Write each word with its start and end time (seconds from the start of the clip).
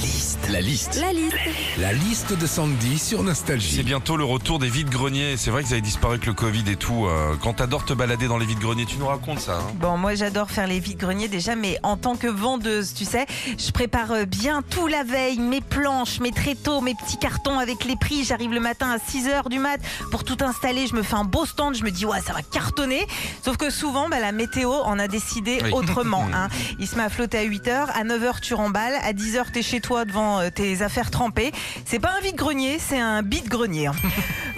Liste. 0.00 0.48
La 0.50 0.60
liste. 0.60 0.98
La 1.00 1.12
liste. 1.12 1.36
La 1.78 1.92
liste 1.92 2.32
de 2.38 2.46
Sandy 2.46 2.98
sur 2.98 3.22
Nostalgie. 3.22 3.76
C'est 3.76 3.82
bientôt 3.82 4.16
le 4.16 4.24
retour 4.24 4.58
des 4.58 4.68
vides-greniers. 4.68 5.36
C'est 5.36 5.50
vrai 5.50 5.62
qu'ils 5.62 5.72
avaient 5.72 5.80
disparu 5.82 6.14
avec 6.14 6.26
le 6.26 6.32
Covid 6.32 6.64
et 6.70 6.76
tout. 6.76 7.06
Euh, 7.06 7.34
Quand 7.40 7.54
t'adores 7.54 7.84
te 7.84 7.92
balader 7.92 8.26
dans 8.26 8.38
les 8.38 8.46
vides-greniers, 8.46 8.86
tu 8.86 8.96
nous 8.96 9.06
racontes 9.06 9.40
ça. 9.40 9.58
hein 9.58 9.72
Bon, 9.74 9.96
moi 9.98 10.14
j'adore 10.14 10.50
faire 10.50 10.66
les 10.66 10.80
vides-greniers 10.80 11.28
déjà, 11.28 11.54
mais 11.54 11.78
en 11.82 11.96
tant 11.96 12.16
que 12.16 12.26
vendeuse, 12.26 12.94
tu 12.94 13.04
sais, 13.04 13.26
je 13.58 13.70
prépare 13.72 14.12
euh, 14.12 14.24
bien 14.24 14.62
tout 14.62 14.86
la 14.86 15.04
veille, 15.04 15.38
mes 15.38 15.60
planches, 15.60 16.20
mes 16.20 16.32
tréteaux, 16.32 16.80
mes 16.80 16.94
petits 16.94 17.18
cartons 17.18 17.58
avec 17.58 17.84
les 17.84 17.96
prix. 17.96 18.24
J'arrive 18.24 18.52
le 18.52 18.60
matin 18.60 18.90
à 18.90 18.96
6h 18.96 19.48
du 19.50 19.58
mat 19.58 19.80
pour 20.10 20.24
tout 20.24 20.38
installer. 20.40 20.86
Je 20.86 20.94
me 20.94 21.02
fais 21.02 21.14
un 21.16 21.24
beau 21.24 21.44
stand, 21.46 21.74
je 21.76 21.84
me 21.84 21.90
dis, 21.90 22.06
ouais, 22.06 22.20
ça 22.26 22.32
va 22.32 22.42
cartonner. 22.42 23.06
Sauf 23.44 23.56
que 23.56 23.70
souvent, 23.70 24.08
bah, 24.08 24.18
la 24.20 24.32
météo 24.32 24.70
en 24.72 24.98
a 24.98 25.08
décidé 25.08 25.58
Oui. 25.64 25.70
autrement. 25.72 26.26
hein. 26.34 26.48
Il 26.78 26.86
se 26.88 26.96
met 26.96 27.02
à 27.02 27.10
flotter 27.10 27.38
à 27.38 27.44
8h, 27.44 27.86
à 27.94 28.04
9h 28.04 28.40
tu 28.40 28.54
remballes, 28.54 28.94
à 29.02 29.12
10h 29.12 29.50
t'es 29.52 29.62
chez 29.62 29.80
toi 29.80 29.89
devant 30.04 30.40
euh, 30.40 30.50
tes 30.50 30.82
affaires 30.82 31.10
trempées. 31.10 31.52
C'est 31.84 31.98
pas 31.98 32.10
un 32.18 32.20
vide-grenier, 32.22 32.78
c'est 32.78 32.98
un 32.98 33.22
bide-grenier. 33.22 33.88
hein. 33.88 33.94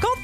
Quand 0.00 0.08
vendeur 0.08 0.17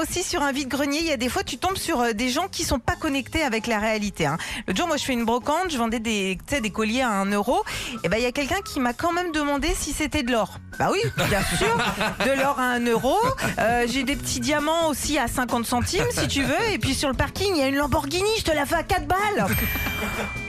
aussi 0.00 0.22
sur 0.22 0.42
un 0.42 0.52
vide-grenier, 0.52 0.98
il 1.00 1.06
y 1.06 1.12
a 1.12 1.16
des 1.16 1.28
fois 1.28 1.42
tu 1.42 1.58
tombes 1.58 1.76
sur 1.76 2.00
euh, 2.00 2.12
des 2.12 2.30
gens 2.30 2.48
qui 2.48 2.64
sont 2.64 2.78
pas 2.78 2.96
connectés 2.96 3.42
avec 3.42 3.66
la 3.66 3.78
réalité. 3.78 4.26
Hein. 4.26 4.38
L'autre 4.66 4.78
jour, 4.78 4.88
moi 4.88 4.96
je 4.96 5.04
fais 5.04 5.12
une 5.12 5.24
brocante, 5.24 5.70
je 5.70 5.76
vendais 5.76 6.00
des, 6.00 6.38
colliers 6.72 7.02
à 7.02 7.10
1 7.10 7.26
euro. 7.32 7.62
Et 8.04 8.08
ben 8.08 8.16
il 8.16 8.22
y 8.22 8.26
a 8.26 8.32
quelqu'un 8.32 8.60
qui 8.64 8.80
m'a 8.80 8.92
quand 8.92 9.12
même 9.12 9.32
demandé 9.32 9.68
si 9.74 9.92
c'était 9.92 10.22
de 10.22 10.32
l'or. 10.32 10.58
Bah 10.78 10.88
oui, 10.90 11.00
bien 11.28 11.42
sûr, 11.58 11.76
de 12.24 12.40
l'or 12.40 12.58
à 12.58 12.70
1 12.74 12.86
euro. 12.86 13.16
Euh, 13.58 13.86
J'ai 13.88 14.04
des 14.04 14.16
petits 14.16 14.40
diamants 14.40 14.88
aussi 14.88 15.18
à 15.18 15.28
50 15.28 15.66
centimes 15.66 16.06
si 16.10 16.28
tu 16.28 16.42
veux. 16.42 16.70
Et 16.72 16.78
puis 16.78 16.94
sur 16.94 17.08
le 17.08 17.16
parking, 17.16 17.50
il 17.54 17.58
y 17.58 17.62
a 17.62 17.68
une 17.68 17.76
Lamborghini, 17.76 18.30
je 18.38 18.44
te 18.44 18.52
la 18.52 18.66
fais 18.66 18.76
à 18.76 18.82
4 18.82 19.06
balles. 19.06 19.46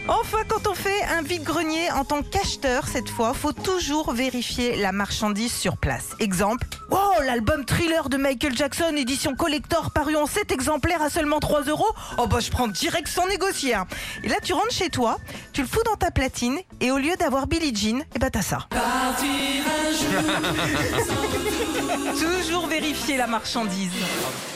Enfin, 0.08 0.40
quand 0.48 0.68
on 0.68 0.74
fait 0.74 1.04
un 1.04 1.22
vide-grenier 1.22 1.92
en 1.92 2.04
tant 2.04 2.22
qu'acheteur, 2.22 2.88
cette 2.88 3.10
fois, 3.10 3.34
faut 3.34 3.54
toujours 3.54 4.14
vérifier 4.14 4.76
la 4.76 4.92
marchandise 4.92 5.54
sur 5.54 5.78
place. 5.78 6.16
Exemple, 6.20 6.68
wow, 6.90 7.22
l'album 7.26 7.66
Thriller 7.66 8.10
de 8.10 8.18
Michael 8.18 8.56
Jackson, 8.56 8.94
édition 8.98 9.36
collector, 9.36 9.92
paru 9.92 10.16
en 10.16 10.26
7 10.26 10.52
exemplaires 10.52 11.02
à 11.02 11.10
seulement 11.10 11.40
3 11.40 11.64
euros. 11.64 11.88
Oh 12.18 12.28
bah, 12.28 12.40
je 12.40 12.50
prends 12.50 12.68
direct 12.68 13.08
sans 13.08 13.28
négocier. 13.28 13.74
hein. 13.76 13.88
Et 14.24 14.30
là, 14.30 14.36
tu 14.44 14.54
rentres 14.54 14.72
chez 14.72 14.90
toi, 14.90 15.18
tu 15.54 15.62
le 15.62 15.68
fous 15.68 15.84
dans 15.86 15.96
ta 15.96 16.12
platine, 16.12 16.60
et 16.80 16.92
au 16.92 16.98
lieu 16.98 17.16
d'avoir 17.18 17.48
Billie 17.48 17.76
Jean, 17.76 18.02
eh 18.16 18.20
ben 18.20 18.30
t'as 18.30 18.42
ça. 18.42 18.68
toujours 22.20 22.68
vérifier 22.68 23.18
la 23.18 23.28
marchandise. 23.28 23.92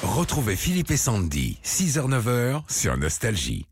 Retrouvez 0.04 0.56
Philippe 0.56 0.92
et 0.92 0.98
Sandy, 0.98 1.60
6h-9h 1.64 2.62
sur 2.70 2.98
Nostalgie. 2.98 3.66